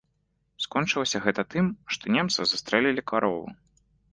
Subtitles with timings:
[0.63, 3.45] Скончылася гэта тым, што немцы застрэлілі карову.